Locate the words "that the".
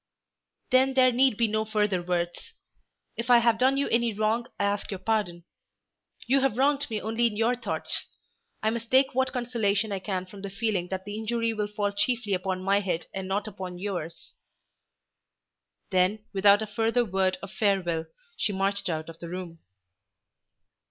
10.87-11.19